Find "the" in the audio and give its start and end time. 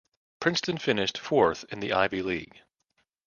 1.79-1.93